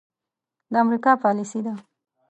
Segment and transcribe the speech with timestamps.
[0.71, 1.73] د امريکا پاليسي ده.